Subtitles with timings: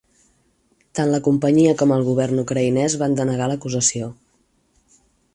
[0.99, 4.09] Tant la companyia com el govern ucraïnès van denegar l"acusació.